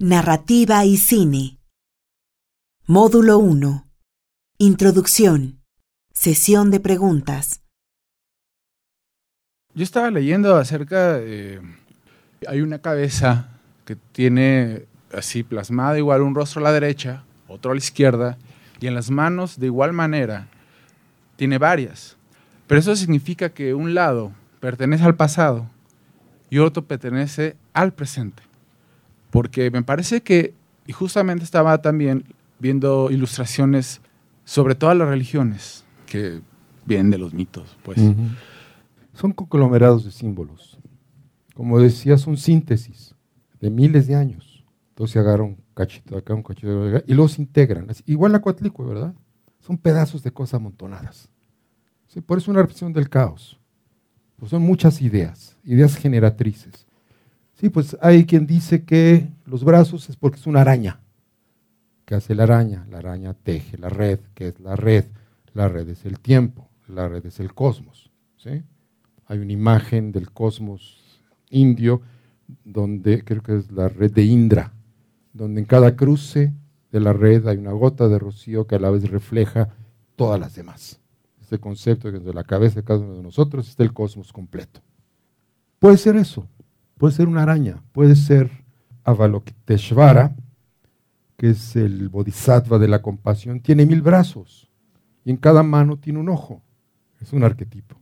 Narrativa 0.00 0.84
y 0.84 0.96
cine. 0.96 1.58
Módulo 2.86 3.38
1. 3.38 3.84
Introducción. 4.58 5.58
Sesión 6.14 6.70
de 6.70 6.78
preguntas. 6.78 7.62
Yo 9.74 9.82
estaba 9.82 10.12
leyendo 10.12 10.54
acerca 10.54 11.14
de... 11.14 11.60
Hay 12.46 12.60
una 12.60 12.78
cabeza 12.78 13.48
que 13.86 13.96
tiene 13.96 14.84
así 15.12 15.42
plasmada 15.42 15.98
igual 15.98 16.22
un 16.22 16.36
rostro 16.36 16.60
a 16.60 16.62
la 16.62 16.72
derecha, 16.72 17.24
otro 17.48 17.72
a 17.72 17.74
la 17.74 17.78
izquierda, 17.78 18.38
y 18.78 18.86
en 18.86 18.94
las 18.94 19.10
manos 19.10 19.58
de 19.58 19.66
igual 19.66 19.92
manera 19.92 20.46
tiene 21.34 21.58
varias. 21.58 22.16
Pero 22.68 22.78
eso 22.78 22.94
significa 22.94 23.48
que 23.48 23.74
un 23.74 23.94
lado 23.94 24.30
pertenece 24.60 25.02
al 25.02 25.16
pasado 25.16 25.68
y 26.50 26.58
otro 26.58 26.84
pertenece 26.84 27.56
al 27.72 27.92
presente 27.92 28.47
porque 29.30 29.70
me 29.70 29.82
parece 29.82 30.22
que, 30.22 30.54
y 30.86 30.92
justamente 30.92 31.44
estaba 31.44 31.80
también 31.82 32.24
viendo 32.58 33.10
ilustraciones 33.10 34.00
sobre 34.44 34.74
todas 34.74 34.96
las 34.96 35.08
religiones 35.08 35.84
que 36.06 36.40
vienen 36.86 37.10
de 37.10 37.18
los 37.18 37.34
mitos, 37.34 37.76
pues. 37.82 37.98
Son 39.12 39.32
conglomerados 39.32 40.04
de 40.04 40.10
símbolos. 40.10 40.78
Como 41.54 41.78
decía, 41.80 42.16
son 42.18 42.36
síntesis 42.36 43.14
de 43.60 43.70
miles 43.70 44.06
de 44.06 44.14
años. 44.14 44.64
Entonces 44.90 45.16
agarran 45.16 45.46
un 45.46 45.58
cachito 45.74 46.16
acá, 46.16 46.34
un 46.34 46.42
cachito 46.42 46.88
acá, 46.88 47.04
y 47.06 47.14
los 47.14 47.38
integran. 47.38 47.86
Igual 48.06 48.32
la 48.32 48.40
cuatlicue, 48.40 48.86
¿verdad? 48.86 49.14
Son 49.60 49.76
pedazos 49.76 50.22
de 50.22 50.32
cosas 50.32 50.54
amontonadas. 50.54 51.28
Por 52.26 52.38
eso 52.38 52.50
una 52.50 52.62
repetición 52.62 52.92
del 52.92 53.08
caos. 53.08 53.60
Pues 54.36 54.50
son 54.50 54.62
muchas 54.62 55.02
ideas, 55.02 55.56
ideas 55.62 55.96
generatrices. 55.96 56.87
Sí, 57.58 57.70
pues 57.70 57.96
hay 58.00 58.24
quien 58.24 58.46
dice 58.46 58.84
que 58.84 59.28
los 59.44 59.64
brazos 59.64 60.08
es 60.08 60.16
porque 60.16 60.38
es 60.38 60.46
una 60.46 60.60
araña. 60.60 61.00
¿Qué 62.04 62.14
hace 62.14 62.36
la 62.36 62.44
araña? 62.44 62.86
La 62.88 62.98
araña 62.98 63.34
teje 63.34 63.76
la 63.78 63.88
red. 63.88 64.20
¿Qué 64.34 64.48
es 64.48 64.60
la 64.60 64.76
red? 64.76 65.06
La 65.54 65.66
red 65.68 65.88
es 65.88 66.04
el 66.04 66.20
tiempo, 66.20 66.68
la 66.86 67.08
red 67.08 67.26
es 67.26 67.40
el 67.40 67.52
cosmos. 67.54 68.12
¿sí? 68.36 68.62
Hay 69.26 69.38
una 69.38 69.52
imagen 69.52 70.12
del 70.12 70.30
cosmos 70.30 71.02
indio 71.50 72.00
donde 72.64 73.24
creo 73.24 73.42
que 73.42 73.56
es 73.56 73.72
la 73.72 73.88
red 73.88 74.12
de 74.12 74.22
Indra, 74.22 74.72
donde 75.32 75.60
en 75.60 75.66
cada 75.66 75.96
cruce 75.96 76.54
de 76.92 77.00
la 77.00 77.12
red 77.12 77.46
hay 77.48 77.56
una 77.56 77.72
gota 77.72 78.06
de 78.06 78.20
rocío 78.20 78.68
que 78.68 78.76
a 78.76 78.78
la 78.78 78.90
vez 78.90 79.10
refleja 79.10 79.74
todas 80.14 80.38
las 80.38 80.54
demás. 80.54 81.00
Este 81.40 81.58
concepto 81.58 82.10
de 82.10 82.18
que 82.18 82.24
de 82.24 82.34
la 82.34 82.44
cabeza 82.44 82.76
de 82.76 82.84
cada 82.84 83.00
uno 83.00 83.16
de 83.16 83.22
nosotros 83.22 83.68
está 83.68 83.82
el 83.82 83.92
cosmos 83.92 84.32
completo. 84.32 84.80
Puede 85.80 85.96
ser 85.96 86.16
eso, 86.16 86.46
Puede 86.98 87.14
ser 87.14 87.28
una 87.28 87.42
araña, 87.42 87.82
puede 87.92 88.16
ser 88.16 88.50
Avalokiteshvara, 89.04 90.34
que 91.36 91.50
es 91.50 91.76
el 91.76 92.08
bodhisattva 92.08 92.78
de 92.78 92.88
la 92.88 93.00
compasión, 93.00 93.60
tiene 93.60 93.86
mil 93.86 94.02
brazos 94.02 94.68
y 95.24 95.30
en 95.30 95.36
cada 95.36 95.62
mano 95.62 95.98
tiene 95.98 96.18
un 96.18 96.28
ojo. 96.28 96.62
Es 97.20 97.32
un 97.32 97.44
arquetipo. 97.44 97.96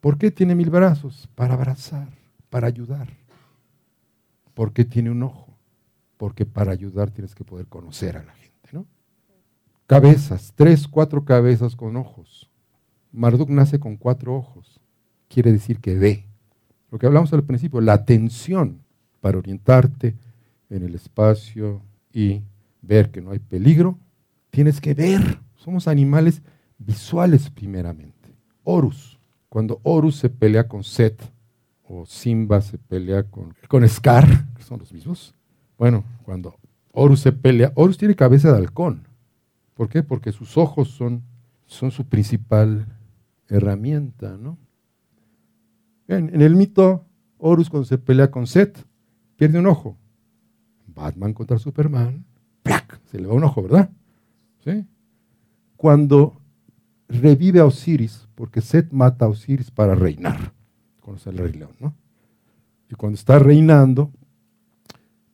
¿Por 0.00 0.16
qué 0.16 0.30
tiene 0.30 0.54
mil 0.54 0.70
brazos? 0.70 1.28
Para 1.34 1.54
abrazar, 1.54 2.08
para 2.48 2.66
ayudar. 2.66 3.08
¿Por 4.54 4.72
qué 4.72 4.84
tiene 4.84 5.10
un 5.10 5.22
ojo? 5.22 5.58
Porque 6.16 6.46
para 6.46 6.72
ayudar 6.72 7.10
tienes 7.10 7.34
que 7.34 7.44
poder 7.44 7.66
conocer 7.66 8.16
a 8.16 8.22
la 8.22 8.32
gente, 8.32 8.70
¿no? 8.72 8.86
Cabezas, 9.86 10.52
tres, 10.54 10.88
cuatro 10.88 11.24
cabezas 11.24 11.76
con 11.76 11.96
ojos. 11.96 12.50
Marduk 13.12 13.50
nace 13.50 13.78
con 13.78 13.96
cuatro 13.96 14.34
ojos. 14.34 14.80
Quiere 15.28 15.52
decir 15.52 15.80
que 15.80 15.96
ve. 15.96 16.27
Lo 16.90 16.98
que 16.98 17.06
hablamos 17.06 17.32
al 17.32 17.44
principio, 17.44 17.80
la 17.80 17.94
atención 17.94 18.82
para 19.20 19.38
orientarte 19.38 20.16
en 20.70 20.82
el 20.82 20.94
espacio 20.94 21.82
y 22.12 22.42
ver 22.82 23.10
que 23.10 23.20
no 23.20 23.30
hay 23.30 23.38
peligro, 23.38 23.98
tienes 24.50 24.80
que 24.80 24.94
ver. 24.94 25.38
Somos 25.56 25.88
animales 25.88 26.42
visuales 26.78 27.50
primeramente. 27.50 28.34
Horus, 28.64 29.18
cuando 29.48 29.80
Horus 29.82 30.16
se 30.16 30.28
pelea 30.28 30.68
con 30.68 30.84
Set, 30.84 31.20
o 31.88 32.04
Simba 32.04 32.60
se 32.60 32.76
pelea 32.76 33.22
con, 33.22 33.54
con 33.66 33.88
Scar, 33.88 34.26
que 34.54 34.62
son 34.62 34.78
los 34.78 34.92
mismos. 34.92 35.34
Bueno, 35.78 36.04
cuando 36.22 36.56
Horus 36.92 37.20
se 37.20 37.32
pelea, 37.32 37.72
Horus 37.74 37.96
tiene 37.96 38.14
cabeza 38.14 38.52
de 38.52 38.58
halcón. 38.58 39.06
¿Por 39.74 39.88
qué? 39.88 40.02
Porque 40.02 40.32
sus 40.32 40.56
ojos 40.56 40.90
son, 40.90 41.22
son 41.66 41.90
su 41.90 42.04
principal 42.04 42.86
herramienta, 43.48 44.36
¿no? 44.36 44.58
En, 46.08 46.40
el 46.40 46.56
mito, 46.56 47.04
Horus 47.36 47.68
cuando 47.68 47.84
se 47.84 47.98
pelea 47.98 48.30
con 48.30 48.46
Set, 48.46 48.84
pierde 49.36 49.58
un 49.58 49.66
ojo. 49.66 49.96
Batman 50.86 51.34
contra 51.34 51.58
Superman, 51.58 52.24
¡plac! 52.62 53.00
se 53.04 53.20
le 53.20 53.26
va 53.26 53.34
un 53.34 53.44
ojo, 53.44 53.62
¿verdad? 53.62 53.90
¿Sí? 54.64 54.84
Cuando 55.76 56.40
revive 57.08 57.60
a 57.60 57.66
Osiris, 57.66 58.26
porque 58.34 58.62
Set 58.62 58.90
mata 58.90 59.26
a 59.26 59.28
Osiris 59.28 59.70
para 59.70 59.94
reinar, 59.94 60.52
conoce 61.00 61.30
el 61.30 61.38
Rey 61.38 61.52
León, 61.52 61.76
¿no? 61.78 61.94
Y 62.90 62.94
cuando 62.94 63.16
está 63.16 63.38
reinando, 63.38 64.10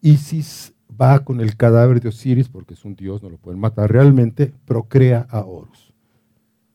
Isis 0.00 0.74
va 1.00 1.24
con 1.24 1.40
el 1.40 1.56
cadáver 1.56 2.00
de 2.00 2.08
Osiris, 2.08 2.48
porque 2.48 2.74
es 2.74 2.84
un 2.84 2.96
dios, 2.96 3.22
no 3.22 3.30
lo 3.30 3.38
pueden 3.38 3.60
matar 3.60 3.90
realmente, 3.90 4.52
procrea 4.64 5.26
a 5.30 5.40
Horus. 5.44 5.94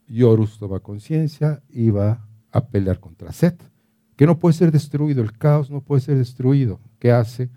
Y 0.08 0.24
Horus 0.24 0.58
toma 0.58 0.80
conciencia 0.80 1.62
y 1.70 1.90
va 1.90 2.26
a 2.52 2.66
pelear 2.66 3.00
contra 3.00 3.34
Set 3.34 3.69
que 4.20 4.28
no 4.28 4.38
puede 4.38 4.52
ser 4.52 4.70
destruido, 4.70 5.24
el 5.24 5.32
caos 5.32 5.72
no 5.72 5.80
puede 5.80 6.02
ser 6.02 6.18
destruido. 6.18 6.82
¿Qué 7.00 7.10
hace? 7.10 7.50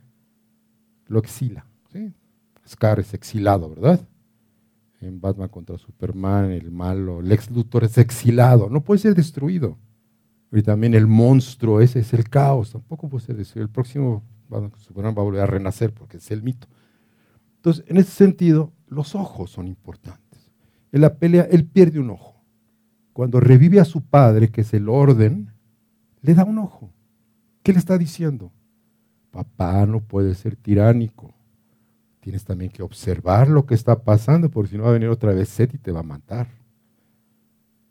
Lo 1.09 1.19
exila. 1.19 1.67
¿sí? 1.93 2.15
Scar 2.65 3.00
es 3.00 3.15
exilado, 3.15 3.69
¿verdad? 3.69 4.09
En 5.00 5.21
Batman 5.21 5.49
contra 5.49 5.77
Superman, 5.77 6.53
el 6.53 6.71
malo, 6.71 7.21
Lex 7.21 7.50
Luthor 7.50 7.83
es 7.83 7.99
exilado, 7.99 8.71
no 8.71 8.84
puede 8.84 9.00
ser 9.00 9.17
destruido. 9.17 9.77
Y 10.53 10.62
también 10.62 10.95
el 10.95 11.09
monstruo, 11.09 11.81
ese 11.81 11.99
es 11.99 12.15
el 12.15 12.28
caos, 12.28 12.71
tampoco 12.71 13.09
puede 13.09 13.27
ser 13.27 13.37
destruido. 13.37 13.65
El 13.65 13.73
próximo 13.73 14.23
Superman 14.79 15.17
va 15.19 15.23
a 15.23 15.25
volver 15.25 15.41
a 15.41 15.47
renacer 15.47 15.93
porque 15.93 16.19
es 16.19 16.31
el 16.31 16.44
mito. 16.44 16.69
Entonces, 17.56 17.84
en 17.89 17.97
ese 17.97 18.12
sentido, 18.12 18.73
los 18.87 19.17
ojos 19.17 19.50
son 19.50 19.67
importantes. 19.67 20.53
En 20.93 21.00
la 21.00 21.17
pelea, 21.17 21.43
él 21.50 21.65
pierde 21.67 21.99
un 21.99 22.11
ojo. 22.11 22.41
Cuando 23.12 23.41
revive 23.41 23.81
a 23.81 23.84
su 23.84 24.03
padre, 24.03 24.53
que 24.53 24.61
es 24.61 24.73
el 24.75 24.89
orden, 24.89 25.51
le 26.22 26.34
da 26.34 26.44
un 26.44 26.59
ojo. 26.59 26.91
¿Qué 27.62 27.72
le 27.72 27.78
está 27.78 27.99
diciendo? 27.99 28.50
Papá 29.31 29.87
no 29.87 30.00
puede 30.00 30.34
ser 30.34 30.56
tiránico. 30.56 31.34
Tienes 32.21 32.44
también 32.44 32.71
que 32.71 32.83
observar 32.83 33.49
lo 33.49 33.66
que 33.66 33.75
está 33.75 34.03
pasando, 34.05 34.50
porque 34.50 34.71
si 34.71 34.77
no 34.77 34.84
va 34.84 34.91
a 34.91 34.94
venir 34.94 35.09
otra 35.09 35.32
vez 35.32 35.49
Seth 35.49 35.75
y 35.75 35.78
te 35.78 35.93
va 35.93 36.00
a 36.00 36.05
matar. 36.05 36.49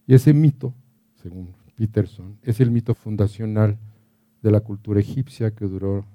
Y 0.07 0.13
ese 0.13 0.33
mito, 0.33 0.73
según 1.21 1.53
Peterson, 1.75 2.37
es 2.43 2.59
el 2.59 2.71
mito 2.71 2.93
fundacional 2.93 3.77
de 4.41 4.51
la 4.51 4.61
cultura 4.61 4.99
egipcia 4.99 5.51
que 5.51 5.65
duró, 5.65 6.05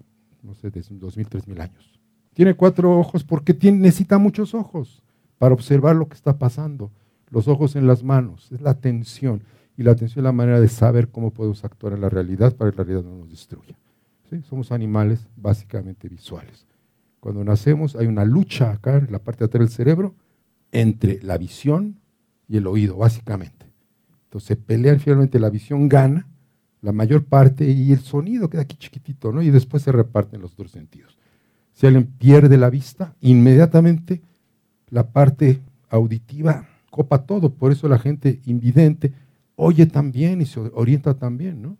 no 0.42 0.54
sé, 0.54 0.70
desde 0.70 0.94
2.000, 0.94 1.28
3.000 1.28 1.60
años. 1.60 2.00
Tiene 2.32 2.54
cuatro 2.54 2.98
ojos 2.98 3.24
porque 3.24 3.54
tiene, 3.54 3.78
necesita 3.78 4.18
muchos 4.18 4.54
ojos 4.54 5.02
para 5.38 5.54
observar 5.54 5.96
lo 5.96 6.08
que 6.08 6.14
está 6.14 6.38
pasando. 6.38 6.90
Los 7.30 7.48
ojos 7.48 7.76
en 7.76 7.86
las 7.86 8.02
manos, 8.02 8.50
es 8.52 8.60
la 8.60 8.70
atención. 8.70 9.42
Y 9.76 9.82
la 9.82 9.92
atención 9.92 10.20
es 10.20 10.24
la 10.24 10.32
manera 10.32 10.60
de 10.60 10.68
saber 10.68 11.08
cómo 11.08 11.32
podemos 11.32 11.64
actuar 11.64 11.92
en 11.92 12.00
la 12.00 12.08
realidad 12.08 12.54
para 12.56 12.70
que 12.70 12.78
la 12.78 12.84
realidad 12.84 13.08
no 13.08 13.18
nos 13.18 13.30
destruya. 13.30 13.76
Somos 14.48 14.72
animales 14.72 15.26
básicamente 15.36 16.08
visuales. 16.08 16.66
Cuando 17.20 17.44
nacemos 17.44 17.94
hay 17.96 18.06
una 18.06 18.24
lucha 18.24 18.70
acá 18.70 18.96
en 18.96 19.12
la 19.12 19.18
parte 19.18 19.40
de 19.40 19.46
atrás 19.46 19.60
del 19.60 19.68
cerebro 19.68 20.14
entre 20.72 21.22
la 21.22 21.38
visión 21.38 22.00
y 22.48 22.56
el 22.56 22.66
oído, 22.66 22.96
básicamente. 22.96 23.66
Entonces 24.24 24.56
pelean 24.56 25.00
finalmente, 25.00 25.38
la 25.38 25.50
visión 25.50 25.88
gana 25.88 26.26
la 26.82 26.92
mayor 26.92 27.24
parte 27.24 27.68
y 27.68 27.92
el 27.92 28.00
sonido 28.00 28.48
queda 28.48 28.62
aquí 28.62 28.76
chiquitito, 28.76 29.32
¿no? 29.32 29.42
Y 29.42 29.50
después 29.50 29.82
se 29.82 29.92
reparten 29.92 30.40
los 30.40 30.52
otros 30.52 30.70
sentidos. 30.70 31.18
Si 31.72 31.86
alguien 31.86 32.06
pierde 32.06 32.56
la 32.56 32.70
vista, 32.70 33.14
inmediatamente 33.20 34.22
la 34.88 35.08
parte 35.08 35.60
auditiva 35.88 36.68
copa 36.90 37.26
todo. 37.26 37.50
Por 37.50 37.72
eso 37.72 37.88
la 37.88 37.98
gente 37.98 38.40
invidente 38.46 39.12
oye 39.56 39.86
también 39.86 40.40
y 40.40 40.46
se 40.46 40.60
orienta 40.60 41.18
también, 41.18 41.60
¿no? 41.60 41.76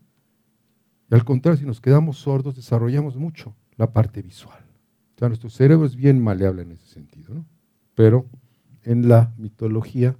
Y 1.10 1.14
al 1.14 1.24
contrario, 1.24 1.60
si 1.60 1.66
nos 1.66 1.80
quedamos 1.80 2.18
sordos, 2.18 2.56
desarrollamos 2.56 3.16
mucho 3.16 3.54
la 3.76 3.92
parte 3.92 4.22
visual. 4.22 4.58
O 5.14 5.18
sea, 5.18 5.28
nuestro 5.28 5.50
cerebro 5.50 5.86
es 5.86 5.94
bien 5.94 6.20
maleable 6.22 6.62
en 6.62 6.72
ese 6.72 6.86
sentido, 6.86 7.32
¿no? 7.32 7.46
Pero 7.94 8.26
en 8.82 9.08
la 9.08 9.32
mitología 9.38 10.16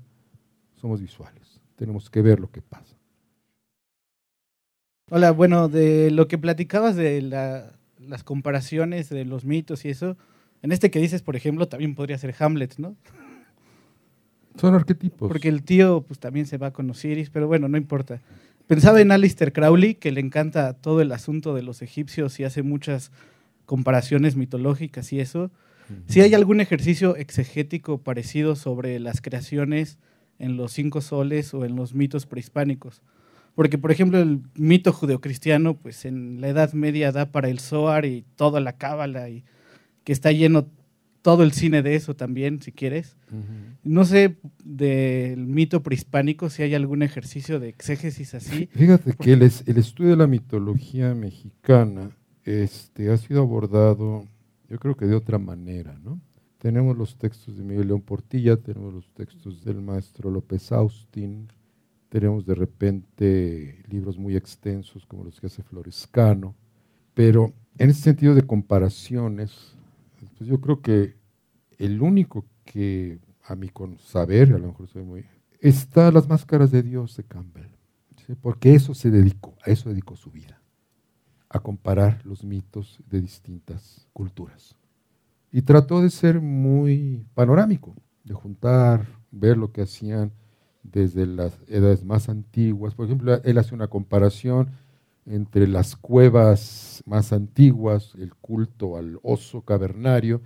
somos 0.77 1.01
visuales. 1.01 1.61
Tenemos 1.75 2.09
que 2.09 2.23
ver 2.23 2.41
lo 2.41 2.51
que 2.51 2.63
pasa. 2.63 2.97
Hola, 5.11 5.31
bueno, 5.31 5.69
de 5.69 6.11
lo 6.11 6.29
que 6.29 6.39
platicabas 6.39 6.97
de 6.97 7.23
las 7.23 8.25
comparaciones 8.25 9.09
de 9.09 9.25
los 9.25 9.45
mitos 9.45 9.85
y 9.85 9.91
eso, 9.91 10.17
en 10.63 10.73
este 10.73 10.91
que 10.91 10.99
dices, 10.99 11.23
por 11.23 11.37
ejemplo, 11.37 11.69
también 11.69 11.95
podría 11.95 12.19
ser 12.19 12.35
Hamlet, 12.39 12.79
¿no? 12.79 12.97
Son 14.61 14.75
arquetipos. 14.75 15.29
Porque 15.29 15.49
el 15.49 15.63
tío 15.63 16.03
pues 16.03 16.19
también 16.19 16.47
se 16.47 16.59
va 16.59 16.73
con 16.73 16.89
Osiris, 16.91 17.31
pero 17.31 17.47
bueno, 17.47 17.69
no 17.69 17.77
importa. 17.77 18.21
Pensaba 18.67 19.01
en 19.01 19.13
Alistair 19.13 19.53
Crowley, 19.53 19.95
que 19.95 20.11
le 20.11 20.21
encanta 20.21 20.73
todo 20.73 21.01
el 21.01 21.13
asunto 21.13 21.55
de 21.55 21.63
los 21.63 21.83
egipcios 21.83 22.41
y 22.41 22.45
hace 22.45 22.63
muchas 22.63 23.13
comparaciones 23.65 24.37
mitológicas 24.37 25.13
y 25.13 25.21
eso. 25.21 25.51
si 26.09 26.21
hay 26.21 26.35
algún 26.35 26.61
ejercicio 26.61 27.15
exegético 27.17 27.99
parecido 27.99 28.57
sobre 28.57 28.99
las 28.99 29.21
creaciones 29.21 29.99
en 30.39 30.57
los 30.57 30.73
cinco 30.73 31.01
soles 31.01 31.55
o 31.55 31.65
en 31.65 31.77
los 31.77 31.95
mitos 31.95 32.27
prehispánicos. 32.27 33.03
Porque, 33.55 33.79
por 33.79 33.91
ejemplo, 33.91 34.19
el 34.19 34.43
mito 34.55 34.93
judeocristiano, 34.93 35.79
pues 35.79 36.05
en 36.05 36.41
la 36.41 36.49
Edad 36.49 36.73
Media 36.75 37.11
da 37.11 37.33
para 37.33 37.49
el 37.49 37.59
Zohar 37.59 38.05
y 38.05 38.25
toda 38.37 38.61
la 38.61 38.77
cábala, 38.77 39.31
y 39.31 39.45
que 40.05 40.13
está 40.13 40.31
lleno 40.31 40.67
todo 41.27 41.43
el 41.43 41.51
cine 41.51 41.83
de 41.83 41.97
eso 41.97 42.15
también, 42.15 42.63
si 42.63 42.71
quieres. 42.71 43.17
No 43.83 44.05
sé 44.05 44.37
del 44.63 45.45
mito 45.49 45.83
prehispánico 45.83 46.51
si 46.51 46.63
hay 46.63 46.77
algún 46.77 47.03
ejercicio 47.03 47.59
de 47.59 47.69
exégesis 47.69 48.33
así. 48.35 48.67
Fíjate 48.73 49.13
que 49.15 49.33
el, 49.33 49.43
el 49.43 49.77
estudio 49.77 50.11
de 50.11 50.17
la 50.19 50.29
mitología 50.29 51.17
mexicana 51.17 52.17
este, 52.45 53.11
ha 53.11 53.17
sido 53.17 53.43
abordado, 53.43 54.29
yo 54.71 54.79
creo 54.79 54.97
que 54.97 55.07
de 55.07 55.17
otra 55.17 55.41
manera, 55.41 55.99
¿no? 56.05 56.21
Tenemos 56.59 56.97
los 56.97 57.17
textos 57.17 57.57
de 57.57 57.65
Miguel 57.65 57.89
León 57.89 58.03
Portilla, 58.03 58.57
tenemos 58.57 58.95
los 58.95 59.13
textos 59.13 59.65
del 59.65 59.83
maestro 59.83 60.31
López 60.31 60.71
Austin, 60.71 61.49
tenemos 62.09 62.47
de 62.47 62.55
repente 62.55 63.83
libros 63.89 64.17
muy 64.17 64.37
extensos 64.37 65.05
como 65.07 65.25
los 65.25 65.41
que 65.41 65.49
hace 65.49 65.65
Florescano, 65.65 66.55
pero 67.15 67.53
en 67.79 67.91
ese 67.91 68.03
sentido 68.03 68.37
de 68.37 68.43
comparaciones, 68.43 69.77
pues 70.39 70.49
yo 70.49 70.61
creo 70.61 70.81
que 70.81 71.16
el 71.79 72.03
único 72.03 72.45
que 72.65 73.21
a 73.43 73.55
mi 73.55 73.71
saber, 73.99 74.53
a 74.53 74.59
lo 74.59 74.69
mejor 74.69 74.89
soy 74.89 75.03
muy, 75.03 75.25
está 75.61 76.11
Las 76.11 76.29
Máscaras 76.29 76.71
de 76.71 76.83
Dios 76.83 77.17
de 77.17 77.25
Campbell, 77.25 77.69
porque 78.41 78.75
eso 78.75 78.95
se 78.95 79.11
dedicó, 79.11 79.57
a 79.65 79.71
eso 79.71 79.89
dedicó 79.89 80.17
su 80.17 80.31
vida, 80.31 80.61
a 81.49 81.61
comparar 81.61 82.25
los 82.25 82.45
mitos 82.45 83.01
de 83.09 83.21
distintas 83.21 84.09
culturas. 84.13 84.77
Y 85.53 85.63
trató 85.63 86.03
de 86.03 86.11
ser 86.11 86.41
muy 86.41 87.25
panorámico, 87.35 87.95
de 88.25 88.35
juntar, 88.35 89.07
ver 89.31 89.57
lo 89.57 89.73
que 89.73 89.83
hacían 89.83 90.33
desde 90.83 91.27
las 91.27 91.59
edades 91.69 92.05
más 92.05 92.29
antiguas. 92.29 92.95
Por 92.95 93.07
ejemplo, 93.07 93.41
él 93.43 93.59
hace 93.59 93.75
una 93.75 93.89
comparación 93.89 94.71
entre 95.25 95.67
las 95.67 95.97
cuevas 95.97 97.03
más 97.07 97.33
antiguas, 97.33 98.15
el 98.19 98.35
culto 98.35 98.97
al 98.97 99.19
oso 99.23 99.63
cavernario, 99.63 100.41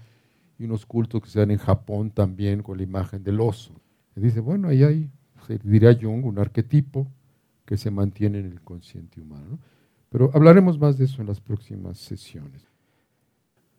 y 0.60 0.64
unos 0.66 0.84
cultos 0.84 1.22
que 1.22 1.30
se 1.30 1.38
dan 1.38 1.50
en 1.50 1.58
Japón 1.58 2.10
también 2.10 2.62
con 2.62 2.76
la 2.76 2.82
imagen 2.82 3.24
del 3.24 3.40
oso. 3.40 3.72
Y 4.14 4.20
dice, 4.20 4.40
bueno, 4.40 4.68
ahí 4.68 4.82
hay, 4.82 5.10
diría 5.64 5.98
Jung, 5.98 6.26
un 6.26 6.38
arquetipo 6.38 7.10
que 7.64 7.78
se 7.78 7.90
mantiene 7.90 8.40
en 8.40 8.46
el 8.46 8.60
consciente 8.60 9.22
humano. 9.22 9.58
Pero 10.10 10.30
hablaremos 10.34 10.78
más 10.78 10.98
de 10.98 11.06
eso 11.06 11.22
en 11.22 11.28
las 11.28 11.40
próximas 11.40 11.96
sesiones. 11.98 12.68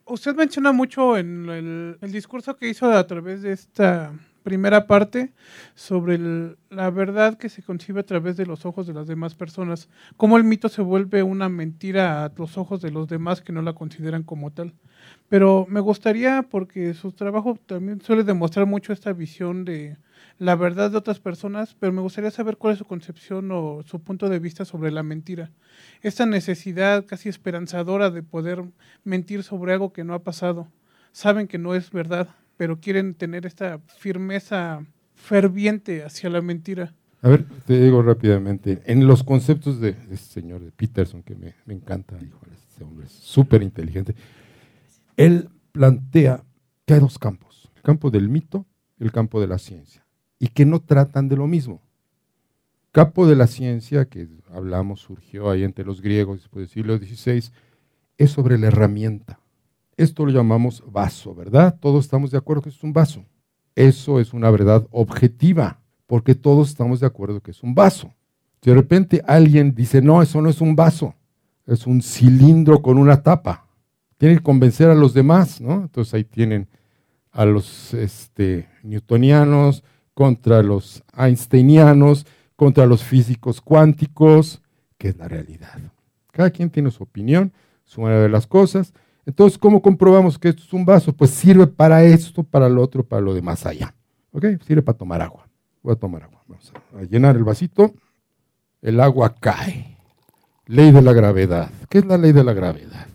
Usted 0.04 0.34
menciona 0.34 0.72
mucho 0.72 1.16
en 1.16 1.48
el 2.00 2.10
discurso 2.12 2.56
que 2.56 2.68
hizo 2.68 2.90
a 2.90 3.06
través 3.06 3.42
de 3.42 3.52
esta 3.52 4.12
primera 4.42 4.86
parte 4.86 5.32
sobre 5.74 6.18
la 6.70 6.90
verdad 6.90 7.38
que 7.38 7.48
se 7.48 7.62
concibe 7.62 8.00
a 8.00 8.06
través 8.06 8.36
de 8.36 8.46
los 8.46 8.66
ojos 8.66 8.86
de 8.86 8.94
las 8.94 9.06
demás 9.06 9.34
personas, 9.34 9.88
cómo 10.16 10.36
el 10.36 10.44
mito 10.44 10.68
se 10.68 10.82
vuelve 10.82 11.22
una 11.22 11.48
mentira 11.48 12.24
a 12.24 12.32
los 12.36 12.58
ojos 12.58 12.80
de 12.82 12.90
los 12.90 13.08
demás 13.08 13.40
que 13.40 13.52
no 13.52 13.62
la 13.62 13.72
consideran 13.72 14.22
como 14.22 14.50
tal. 14.50 14.74
Pero 15.28 15.66
me 15.68 15.80
gustaría, 15.80 16.42
porque 16.42 16.94
su 16.94 17.12
trabajo 17.12 17.58
también 17.66 18.00
suele 18.00 18.24
demostrar 18.24 18.66
mucho 18.66 18.92
esta 18.92 19.12
visión 19.12 19.64
de 19.64 19.96
la 20.38 20.56
verdad 20.56 20.90
de 20.90 20.98
otras 20.98 21.20
personas, 21.20 21.74
pero 21.78 21.92
me 21.92 22.00
gustaría 22.00 22.30
saber 22.30 22.56
cuál 22.56 22.72
es 22.72 22.78
su 22.78 22.84
concepción 22.84 23.50
o 23.52 23.82
su 23.84 24.02
punto 24.02 24.28
de 24.28 24.38
vista 24.38 24.64
sobre 24.64 24.90
la 24.90 25.02
mentira. 25.02 25.50
Esta 26.02 26.26
necesidad 26.26 27.06
casi 27.06 27.28
esperanzadora 27.28 28.10
de 28.10 28.22
poder 28.22 28.64
mentir 29.04 29.42
sobre 29.42 29.72
algo 29.72 29.92
que 29.92 30.04
no 30.04 30.14
ha 30.14 30.22
pasado. 30.22 30.68
Saben 31.12 31.46
que 31.46 31.58
no 31.58 31.74
es 31.74 31.90
verdad, 31.90 32.28
pero 32.56 32.80
quieren 32.80 33.14
tener 33.14 33.46
esta 33.46 33.80
firmeza 33.98 34.84
ferviente 35.14 36.04
hacia 36.04 36.30
la 36.30 36.40
mentira. 36.40 36.94
A 37.22 37.28
ver, 37.28 37.44
te 37.66 37.80
digo 37.80 38.02
rápidamente, 38.02 38.82
en 38.84 39.06
los 39.06 39.22
conceptos 39.22 39.80
de, 39.80 39.90
este 40.10 40.40
señor, 40.40 40.60
de 40.60 40.72
Peterson, 40.72 41.22
que 41.22 41.36
me, 41.36 41.54
encanta, 41.68 42.18
este 42.18 42.82
hombre 42.82 43.06
es 43.06 43.12
súper 43.12 43.62
inteligente, 43.62 44.16
él 45.16 45.48
plantea 45.70 46.42
que 46.84 46.94
hay 46.94 47.00
dos 47.00 47.18
campos, 47.18 47.70
el 47.76 47.82
campo 47.82 48.10
del 48.10 48.28
mito 48.28 48.66
y 48.98 49.04
el 49.04 49.12
campo 49.12 49.40
de 49.40 49.46
la 49.46 49.58
ciencia, 49.58 50.04
y 50.40 50.48
que 50.48 50.66
no 50.66 50.80
tratan 50.80 51.28
de 51.28 51.36
lo 51.36 51.46
mismo. 51.46 51.80
Campo 52.90 53.26
de 53.26 53.36
la 53.36 53.46
ciencia, 53.46 54.06
que 54.06 54.28
hablamos, 54.52 55.00
surgió 55.00 55.48
ahí 55.48 55.62
entre 55.62 55.84
los 55.84 56.02
griegos 56.02 56.40
después 56.40 56.62
del 56.62 56.74
siglo 56.74 56.98
XVI, 56.98 57.52
es 58.18 58.30
sobre 58.30 58.58
la 58.58 58.66
herramienta. 58.66 59.38
Esto 59.96 60.24
lo 60.24 60.32
llamamos 60.32 60.82
vaso, 60.90 61.34
¿verdad? 61.34 61.76
Todos 61.80 62.04
estamos 62.04 62.30
de 62.30 62.38
acuerdo 62.38 62.62
que 62.62 62.70
es 62.70 62.82
un 62.82 62.92
vaso. 62.92 63.24
Eso 63.74 64.20
es 64.20 64.32
una 64.32 64.50
verdad 64.50 64.86
objetiva, 64.90 65.80
porque 66.06 66.34
todos 66.34 66.68
estamos 66.68 67.00
de 67.00 67.06
acuerdo 67.06 67.40
que 67.40 67.50
es 67.50 67.62
un 67.62 67.74
vaso. 67.74 68.12
Si 68.60 68.70
de 68.70 68.76
repente 68.76 69.22
alguien 69.26 69.74
dice, 69.74 70.00
no, 70.02 70.22
eso 70.22 70.40
no 70.40 70.48
es 70.48 70.60
un 70.60 70.76
vaso, 70.76 71.14
es 71.66 71.86
un 71.86 72.02
cilindro 72.02 72.82
con 72.82 72.98
una 72.98 73.22
tapa. 73.22 73.66
Tiene 74.18 74.36
que 74.36 74.42
convencer 74.42 74.88
a 74.88 74.94
los 74.94 75.14
demás, 75.14 75.60
¿no? 75.60 75.82
Entonces 75.82 76.14
ahí 76.14 76.24
tienen 76.24 76.68
a 77.32 77.44
los 77.44 77.92
este, 77.94 78.68
newtonianos 78.82 79.82
contra 80.14 80.62
los 80.62 81.02
einsteinianos, 81.16 82.26
contra 82.54 82.86
los 82.86 83.02
físicos 83.02 83.60
cuánticos, 83.60 84.62
que 84.98 85.08
es 85.08 85.16
la 85.16 85.28
realidad. 85.28 85.78
Cada 86.30 86.50
quien 86.50 86.70
tiene 86.70 86.90
su 86.90 87.02
opinión, 87.02 87.52
su 87.84 88.02
manera 88.02 88.22
de 88.22 88.28
las 88.28 88.46
cosas, 88.46 88.92
entonces, 89.24 89.56
¿cómo 89.56 89.80
comprobamos 89.80 90.38
que 90.38 90.48
esto 90.48 90.62
es 90.62 90.72
un 90.72 90.84
vaso? 90.84 91.12
Pues 91.12 91.30
sirve 91.30 91.66
para 91.66 92.02
esto, 92.04 92.42
para 92.42 92.68
lo 92.68 92.82
otro, 92.82 93.04
para 93.04 93.22
lo 93.22 93.34
de 93.34 93.42
más 93.42 93.64
allá. 93.66 93.94
¿Ok? 94.32 94.46
Sirve 94.66 94.82
para 94.82 94.98
tomar 94.98 95.22
agua. 95.22 95.48
Voy 95.82 95.92
a 95.92 95.96
tomar 95.96 96.24
agua. 96.24 96.42
Vamos 96.48 96.72
a 96.96 97.02
llenar 97.02 97.36
el 97.36 97.44
vasito. 97.44 97.94
El 98.80 99.00
agua 99.00 99.34
cae. 99.34 99.96
Ley 100.66 100.90
de 100.90 101.02
la 101.02 101.12
gravedad. 101.12 101.70
¿Qué 101.88 101.98
es 101.98 102.04
la 102.04 102.18
ley 102.18 102.32
de 102.32 102.42
la 102.42 102.52
gravedad? 102.52 103.06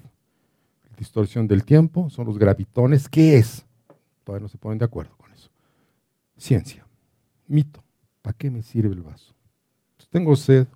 Distorsión 0.97 1.47
del 1.47 1.63
tiempo, 1.63 2.09
son 2.09 2.25
los 2.25 2.37
gravitones. 2.37 3.09
¿Qué 3.09 3.37
es? 3.37 3.65
Todavía 4.23 4.43
no 4.43 4.49
se 4.49 4.57
ponen 4.57 4.79
de 4.79 4.85
acuerdo 4.85 5.15
con 5.17 5.31
eso. 5.33 5.49
Ciencia. 6.37 6.85
Mito. 7.47 7.83
¿Para 8.21 8.35
qué 8.35 8.49
me 8.49 8.63
sirve 8.63 8.93
el 8.93 9.01
vaso? 9.01 9.33
Tengo 10.09 10.35
sed. 10.37 10.67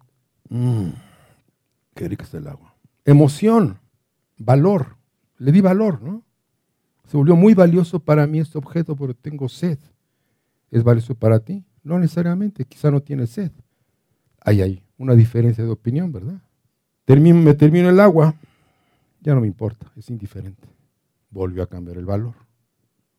Mmm, 0.49 0.89
qué 1.95 2.09
rica 2.09 2.25
está 2.25 2.37
el 2.37 2.47
agua. 2.47 2.75
Emoción. 3.05 3.79
Valor 4.37 5.00
le 5.41 5.51
di 5.51 5.59
valor, 5.59 6.03
¿no? 6.03 6.23
Se 7.07 7.17
volvió 7.17 7.35
muy 7.35 7.55
valioso 7.55 7.99
para 7.99 8.27
mí 8.27 8.39
este 8.39 8.59
objeto 8.59 8.95
porque 8.95 9.15
tengo 9.15 9.49
sed. 9.49 9.79
¿Es 10.69 10.83
valioso 10.83 11.15
para 11.15 11.39
ti? 11.39 11.65
No 11.83 11.97
necesariamente, 11.97 12.63
quizá 12.63 12.91
no 12.91 13.01
tienes 13.01 13.31
sed. 13.31 13.51
Ahí 14.39 14.61
hay 14.61 14.83
una 14.99 15.15
diferencia 15.15 15.63
de 15.63 15.71
opinión, 15.71 16.11
¿verdad? 16.11 16.39
Termino, 17.05 17.39
me 17.39 17.55
termino 17.55 17.89
el 17.89 17.99
agua, 17.99 18.35
ya 19.19 19.33
no 19.33 19.41
me 19.41 19.47
importa, 19.47 19.91
es 19.97 20.11
indiferente. 20.11 20.67
Volvió 21.31 21.63
a 21.63 21.67
cambiar 21.67 21.97
el 21.97 22.05
valor. 22.05 22.35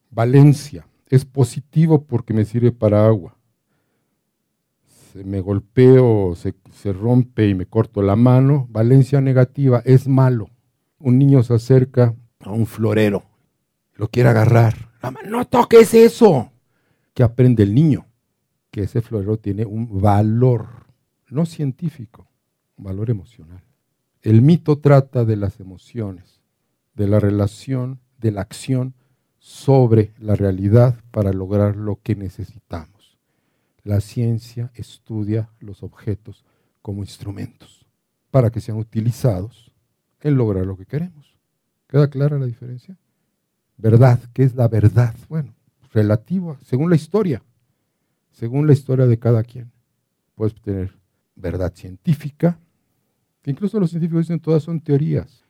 Valencia, 0.09 0.87
es 1.09 1.25
positivo 1.25 2.05
porque 2.05 2.33
me 2.33 2.45
sirve 2.45 2.71
para 2.71 3.05
agua. 3.05 3.35
Se 5.11 5.25
me 5.25 5.41
golpeo, 5.41 6.35
se, 6.35 6.55
se 6.71 6.93
rompe 6.93 7.49
y 7.49 7.53
me 7.53 7.65
corto 7.65 8.01
la 8.01 8.15
mano. 8.15 8.65
Valencia 8.71 9.19
negativa, 9.19 9.81
es 9.83 10.07
malo 10.07 10.52
un 11.03 11.19
niño 11.19 11.43
se 11.43 11.53
acerca 11.53 12.15
a 12.39 12.51
un 12.51 12.65
florero, 12.65 13.23
lo 13.95 14.07
quiere 14.07 14.29
agarrar. 14.29 14.89
No 15.27 15.45
toques 15.45 15.93
eso. 15.93 16.49
¿Qué 17.13 17.23
aprende 17.23 17.63
el 17.63 17.75
niño? 17.75 18.07
Que 18.71 18.83
ese 18.83 19.01
florero 19.01 19.37
tiene 19.37 19.65
un 19.65 20.01
valor, 20.01 20.65
no 21.29 21.45
científico, 21.45 22.29
un 22.77 22.85
valor 22.85 23.09
emocional. 23.09 23.61
El 24.21 24.41
mito 24.41 24.79
trata 24.79 25.25
de 25.25 25.35
las 25.35 25.59
emociones, 25.59 26.39
de 26.95 27.07
la 27.09 27.19
relación, 27.19 27.99
de 28.17 28.31
la 28.31 28.41
acción 28.41 28.93
sobre 29.39 30.13
la 30.19 30.35
realidad 30.35 31.03
para 31.11 31.33
lograr 31.33 31.75
lo 31.75 31.99
que 32.01 32.15
necesitamos. 32.15 33.17
La 33.83 33.99
ciencia 33.99 34.71
estudia 34.73 35.49
los 35.59 35.83
objetos 35.83 36.45
como 36.81 37.01
instrumentos 37.01 37.85
para 38.31 38.51
que 38.51 38.61
sean 38.61 38.77
utilizados 38.77 39.72
en 40.29 40.35
lograr 40.35 40.65
lo 40.65 40.77
que 40.77 40.85
queremos. 40.85 41.37
¿Queda 41.87 42.09
clara 42.09 42.39
la 42.39 42.45
diferencia? 42.45 42.97
Verdad, 43.77 44.19
¿qué 44.33 44.43
es 44.43 44.55
la 44.55 44.67
verdad? 44.67 45.15
Bueno, 45.29 45.53
relativa, 45.93 46.57
según 46.63 46.89
la 46.89 46.95
historia, 46.95 47.43
según 48.31 48.67
la 48.67 48.73
historia 48.73 49.05
de 49.05 49.19
cada 49.19 49.43
quien. 49.43 49.71
Puedes 50.35 50.55
tener 50.55 50.97
verdad 51.35 51.73
científica, 51.75 52.59
que 53.41 53.51
incluso 53.51 53.79
los 53.79 53.89
científicos 53.89 54.25
dicen 54.25 54.39
todas 54.39 54.63
son 54.63 54.79
teorías. 54.79 55.43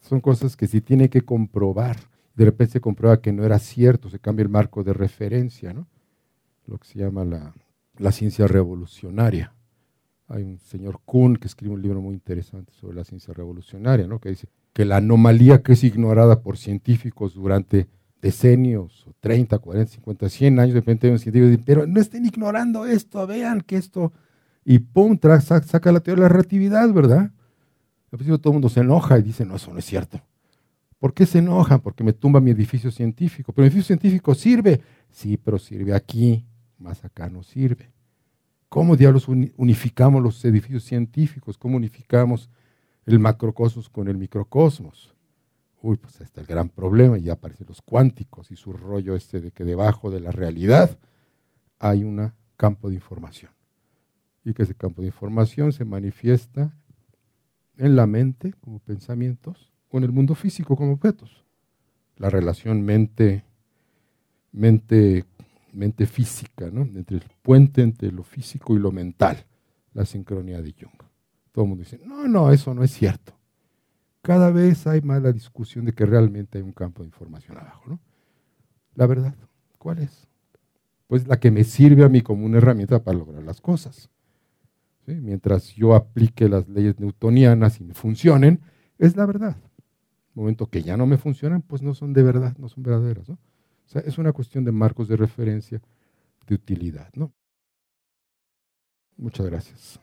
Son 0.00 0.20
cosas 0.20 0.56
que 0.56 0.66
se 0.66 0.80
tiene 0.80 1.08
que 1.08 1.22
comprobar. 1.22 1.96
De 2.34 2.44
repente 2.44 2.74
se 2.74 2.80
comprueba 2.80 3.20
que 3.20 3.32
no 3.32 3.44
era 3.44 3.58
cierto, 3.58 4.10
se 4.10 4.18
cambia 4.18 4.42
el 4.42 4.48
marco 4.48 4.82
de 4.84 4.92
referencia, 4.92 5.72
¿no? 5.72 5.86
Lo 6.66 6.78
que 6.78 6.86
se 6.86 6.98
llama 6.98 7.24
la, 7.24 7.54
la 7.98 8.12
ciencia 8.12 8.46
revolucionaria. 8.46 9.54
Hay 10.32 10.42
un 10.44 10.58
señor 10.58 11.00
Kuhn 11.04 11.36
que 11.36 11.46
escribe 11.46 11.74
un 11.74 11.82
libro 11.82 12.00
muy 12.00 12.14
interesante 12.14 12.72
sobre 12.72 12.96
la 12.96 13.04
ciencia 13.04 13.34
revolucionaria, 13.34 14.06
¿no? 14.06 14.18
que 14.18 14.30
dice, 14.30 14.48
que 14.72 14.86
la 14.86 14.96
anomalía 14.96 15.62
que 15.62 15.74
es 15.74 15.84
ignorada 15.84 16.40
por 16.40 16.56
científicos 16.56 17.34
durante 17.34 17.86
decenios, 18.22 19.06
30, 19.20 19.58
40, 19.58 19.92
50, 19.92 20.28
100 20.28 20.60
años, 20.60 20.74
de 20.74 20.80
repente 20.80 21.06
hay 21.06 21.12
un 21.12 21.18
científico 21.18 21.50
dice, 21.50 21.62
pero 21.66 21.86
no 21.86 22.00
estén 22.00 22.24
ignorando 22.24 22.86
esto, 22.86 23.26
vean 23.26 23.60
que 23.60 23.76
esto, 23.76 24.12
y 24.64 24.78
pum, 24.78 25.18
saca 25.20 25.92
la 25.92 26.00
teoría 26.00 26.24
de 26.24 26.28
la 26.28 26.34
relatividad, 26.34 26.90
¿verdad? 26.92 27.30
Al 28.12 28.18
principio 28.18 28.38
todo 28.38 28.52
el 28.52 28.54
mundo 28.54 28.68
se 28.68 28.80
enoja 28.80 29.18
y 29.18 29.22
dice, 29.22 29.44
no, 29.44 29.56
eso 29.56 29.72
no 29.72 29.80
es 29.80 29.84
cierto. 29.84 30.20
¿Por 30.98 31.12
qué 31.12 31.26
se 31.26 31.40
enojan? 31.40 31.80
Porque 31.80 32.04
me 32.04 32.12
tumba 32.12 32.40
mi 32.40 32.52
edificio 32.52 32.90
científico. 32.92 33.52
Pero 33.52 33.64
el 33.64 33.72
edificio 33.72 33.88
científico 33.88 34.36
sirve. 34.36 34.80
Sí, 35.10 35.36
pero 35.36 35.58
sirve 35.58 35.94
aquí, 35.94 36.46
más 36.78 37.04
acá 37.04 37.28
no 37.28 37.42
sirve. 37.42 37.90
¿Cómo 38.72 38.96
diablos 38.96 39.28
unificamos 39.28 40.22
los 40.22 40.42
edificios 40.46 40.84
científicos? 40.84 41.58
¿Cómo 41.58 41.76
unificamos 41.76 42.48
el 43.04 43.18
macrocosmos 43.18 43.90
con 43.90 44.08
el 44.08 44.16
microcosmos? 44.16 45.14
Uy, 45.82 45.98
pues 45.98 46.18
ahí 46.18 46.24
está 46.24 46.40
el 46.40 46.46
gran 46.46 46.70
problema 46.70 47.18
y 47.18 47.28
aparecen 47.28 47.66
los 47.68 47.82
cuánticos 47.82 48.50
y 48.50 48.56
su 48.56 48.72
rollo 48.72 49.14
este 49.14 49.42
de 49.42 49.50
que 49.50 49.64
debajo 49.64 50.10
de 50.10 50.20
la 50.20 50.30
realidad 50.30 50.98
hay 51.78 52.02
un 52.02 52.32
campo 52.56 52.88
de 52.88 52.94
información. 52.94 53.50
Y 54.42 54.54
que 54.54 54.62
ese 54.62 54.74
campo 54.74 55.02
de 55.02 55.08
información 55.08 55.74
se 55.74 55.84
manifiesta 55.84 56.74
en 57.76 57.94
la 57.94 58.06
mente 58.06 58.54
como 58.62 58.78
pensamientos, 58.78 59.70
con 59.90 60.02
el 60.02 60.12
mundo 60.12 60.34
físico 60.34 60.76
como 60.76 60.92
objetos. 60.92 61.44
La 62.16 62.30
relación 62.30 62.80
mente, 62.80 63.44
mente 64.50 65.26
mente 65.72 66.06
física, 66.06 66.70
¿no? 66.70 66.82
entre 66.82 67.16
el 67.16 67.24
puente 67.42 67.82
entre 67.82 68.12
lo 68.12 68.22
físico 68.22 68.76
y 68.76 68.78
lo 68.78 68.92
mental, 68.92 69.44
la 69.94 70.04
sincronía 70.04 70.62
de 70.62 70.72
Jung. 70.72 71.02
Todo 71.50 71.64
el 71.64 71.68
mundo 71.68 71.84
dice, 71.84 72.00
no, 72.06 72.28
no, 72.28 72.50
eso 72.50 72.74
no 72.74 72.82
es 72.82 72.92
cierto. 72.92 73.34
Cada 74.22 74.50
vez 74.50 74.86
hay 74.86 75.00
más 75.02 75.20
la 75.20 75.32
discusión 75.32 75.84
de 75.84 75.92
que 75.92 76.06
realmente 76.06 76.58
hay 76.58 76.64
un 76.64 76.72
campo 76.72 77.02
de 77.02 77.08
información 77.08 77.58
abajo. 77.58 77.82
¿no? 77.88 78.00
La 78.94 79.06
verdad, 79.06 79.34
¿cuál 79.78 79.98
es? 79.98 80.28
Pues 81.08 81.26
la 81.26 81.40
que 81.40 81.50
me 81.50 81.64
sirve 81.64 82.04
a 82.04 82.08
mí 82.08 82.22
como 82.22 82.46
una 82.46 82.58
herramienta 82.58 83.02
para 83.02 83.18
lograr 83.18 83.42
las 83.42 83.60
cosas. 83.60 84.08
Mientras 85.06 85.74
yo 85.74 85.94
aplique 85.94 86.48
las 86.48 86.68
leyes 86.68 87.00
newtonianas 87.00 87.80
y 87.80 87.84
me 87.84 87.94
funcionen, 87.94 88.60
es 88.98 89.16
la 89.16 89.26
verdad. 89.26 89.56
El 90.34 90.42
momento 90.42 90.68
que 90.68 90.82
ya 90.82 90.96
no 90.96 91.06
me 91.06 91.18
funcionan, 91.18 91.60
pues 91.60 91.82
no 91.82 91.92
son 91.92 92.12
de 92.12 92.22
verdad, 92.22 92.56
no 92.58 92.68
son 92.68 92.84
verdaderas. 92.84 93.28
¿no? 93.28 93.38
Es 94.00 94.18
una 94.18 94.32
cuestión 94.32 94.64
de 94.64 94.72
marcos 94.72 95.08
de 95.08 95.16
referencia, 95.16 95.80
de 96.46 96.54
utilidad. 96.54 97.10
¿no? 97.14 97.32
Muchas 99.16 99.46
gracias. 99.46 100.00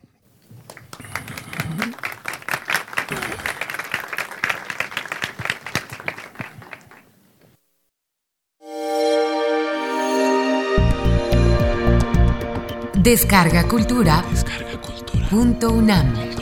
Descarga 13.03 13.67
Cultura. 13.67 14.24
Descarga 14.29 14.81
Cultura. 14.81 15.29
Punto 15.29 15.72
UNAM. 15.72 16.38